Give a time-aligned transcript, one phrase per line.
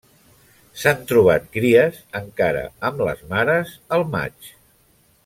[0.83, 4.53] S'han trobat cries encara amb les mares al maig.